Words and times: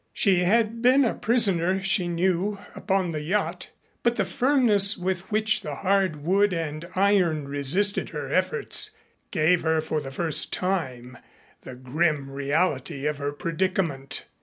She 0.13 0.39
had 0.45 0.81
been 0.81 1.05
a 1.05 1.13
prisoner 1.13 1.79
she 1.83 2.07
knew, 2.07 2.57
upon 2.73 3.11
the 3.11 3.21
yacht, 3.21 3.69
but 4.01 4.15
the 4.15 4.25
firmness 4.25 4.97
with 4.97 5.31
which 5.31 5.61
the 5.61 5.75
hard 5.75 6.23
wood 6.23 6.53
and 6.53 6.87
iron 6.95 7.47
resisted 7.47 8.09
her 8.09 8.27
efforts 8.33 8.89
gave 9.29 9.61
her 9.61 9.79
for 9.79 10.01
the 10.01 10.09
first 10.09 10.51
time 10.51 11.19
the 11.61 11.75
grim 11.75 12.31
reality 12.31 13.05
of 13.05 13.19
her 13.19 13.31
predicament. 13.31 14.25